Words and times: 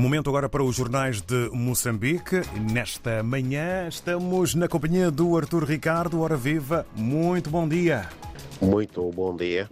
Momento 0.00 0.30
agora 0.30 0.48
para 0.48 0.64
os 0.64 0.76
jornais 0.76 1.20
de 1.20 1.50
Moçambique. 1.52 2.40
Nesta 2.72 3.22
manhã 3.22 3.86
estamos 3.86 4.54
na 4.54 4.66
companhia 4.66 5.10
do 5.10 5.36
Arthur 5.36 5.62
Ricardo. 5.64 6.22
Hora 6.22 6.38
viva, 6.38 6.86
muito 6.96 7.50
bom 7.50 7.68
dia. 7.68 8.08
Muito 8.62 9.10
bom 9.10 9.36
dia. 9.36 9.68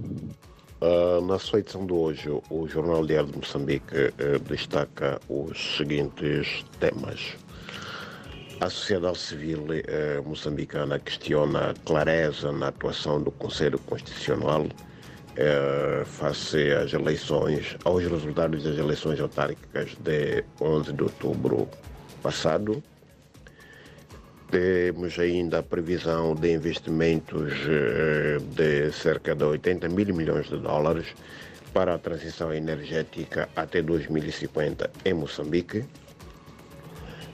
Uh, 0.83 1.25
na 1.27 1.38
sua 1.38 1.61
edição 1.61 1.87
de 1.87 1.95
hoje, 1.95 2.29
o 2.50 2.68
Jornal 2.68 3.06
Diário 3.06 3.32
de 3.32 3.38
Moçambique 3.38 3.96
uh, 3.96 4.38
destaca 4.41 5.18
os 5.30 5.79
seguintes 5.79 6.62
temas. 6.79 7.34
A 8.60 8.68
sociedade 8.68 9.16
civil 9.16 9.62
uh, 9.62 10.29
moçambicana 10.29 10.98
questiona 10.98 11.70
a 11.70 11.74
clareza 11.86 12.52
na 12.52 12.68
atuação 12.68 13.22
do 13.22 13.30
Conselho 13.30 13.79
Constitucional 13.79 14.66
é, 15.41 16.05
face 16.05 16.73
às 16.73 16.93
eleições, 16.93 17.77
aos 17.84 18.02
resultados 18.02 18.65
das 18.65 18.77
eleições 18.77 19.20
autárquicas 19.20 19.95
de 20.01 20.45
11 20.61 20.92
de 20.92 21.02
outubro 21.05 21.69
passado. 22.20 22.83
Temos 24.51 25.16
ainda 25.19 25.61
a 25.61 25.62
previsão 25.62 26.34
de 26.34 26.52
investimentos 26.52 27.52
eh, 27.69 28.38
de 28.56 28.91
cerca 28.92 29.34
de 29.34 29.45
80 29.45 29.91
mil 29.91 30.14
milhões 30.14 30.48
de 30.48 30.56
dólares 30.56 31.06
para 31.73 31.95
a 31.95 31.98
transição 31.98 32.52
energética 32.52 33.48
até 33.55 33.83
2050 33.83 34.91
em 35.05 35.12
Moçambique. 35.12 35.84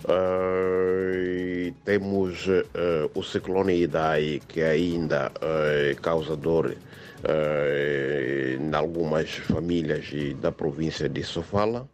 Uh, 0.04 1.72
temos 1.82 2.46
uh, 2.46 3.10
o 3.14 3.22
ciclone 3.22 3.80
Idai, 3.80 4.40
que 4.46 4.62
ainda 4.62 5.32
uh, 5.36 6.00
causa 6.02 6.36
dor 6.36 6.66
uh, 6.66 8.62
em 8.62 8.74
algumas 8.74 9.30
famílias 9.30 10.06
da 10.42 10.52
província 10.52 11.08
de 11.08 11.22
Sofala. 11.22 11.88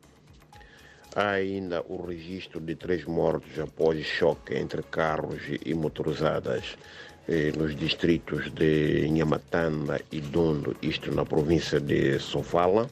Há 1.14 1.30
ainda 1.30 1.82
o 1.88 2.04
registro 2.04 2.60
de 2.60 2.74
três 2.74 3.04
mortos 3.04 3.58
após 3.58 4.04
choque 4.04 4.56
entre 4.56 4.82
carros 4.82 5.42
e 5.64 5.74
motorizadas 5.74 6.76
eh, 7.28 7.52
nos 7.56 7.74
distritos 7.76 8.50
de 8.52 9.08
Nhamatana 9.08 10.00
e 10.10 10.20
Dondo, 10.20 10.76
isto 10.82 11.12
na 11.14 11.24
província 11.24 11.80
de 11.80 12.18
Sofala. 12.18 12.88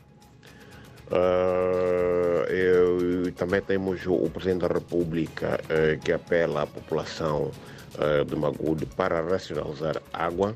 Uh, 3.38 3.38
também 3.38 3.60
temos 3.62 4.04
o, 4.06 4.28
Presidente 4.30 4.62
da 4.62 4.68
República 4.68 5.60
uh, 5.64 5.98
que 6.00 6.12
apela 6.12 6.62
à 6.62 6.66
população 6.66 7.50
uh, 7.94 8.24
de 8.24 8.36
Magude 8.36 8.84
para 8.86 9.22
racionalizar 9.22 10.02
água. 10.12 10.54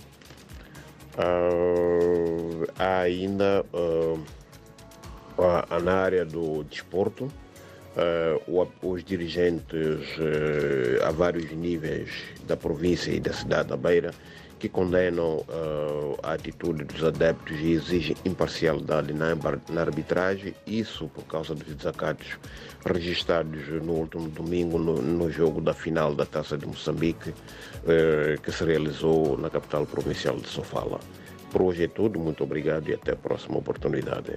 Uh, 1.14 2.66
há 2.78 3.00
ainda 3.00 3.64
uh, 3.72 4.18
na 5.82 5.94
área 5.94 6.24
do 6.24 6.64
desporto 6.64 7.28
uh, 7.96 8.68
os 8.82 9.04
dirigentes 9.04 10.00
a 11.06 11.10
vários 11.10 11.50
níveis 11.52 12.10
da 12.46 12.56
província 12.56 13.10
e 13.10 13.20
da 13.20 13.32
cidade 13.32 13.68
da 13.68 13.76
Beira 13.76 14.12
que 14.58 14.68
condenam 14.68 15.44
a 16.22 16.34
atitude 16.34 16.84
dos 16.84 17.02
adeptos 17.02 17.58
e 17.58 17.72
exigem 17.72 18.16
imparcialidade 18.24 19.12
na, 19.12 19.34
na 19.68 19.80
arbitragem, 19.80 20.54
isso 20.64 21.08
por 21.08 21.24
causa 21.24 21.52
dos 21.52 21.74
desacatos 21.74 22.38
registrados 22.86 23.66
no 23.82 23.94
último 23.94 24.28
domingo 24.28 24.78
no, 24.78 25.02
no 25.02 25.28
jogo 25.32 25.60
da 25.60 25.74
final 25.74 26.14
da 26.14 26.24
Taça 26.24 26.56
de 26.56 26.64
Moçambique, 26.64 27.34
que 28.40 28.52
se 28.52 28.64
realizou 28.64 29.36
na 29.36 29.50
capital 29.50 29.84
provincial 29.84 30.36
de 30.36 30.46
Sofala. 30.46 31.00
Por 31.50 31.62
hoje 31.62 31.82
é 31.82 31.88
tudo, 31.88 32.20
muito 32.20 32.44
obrigado 32.44 32.88
e 32.88 32.94
até 32.94 33.14
a 33.14 33.16
próxima 33.16 33.58
oportunidade. 33.58 34.36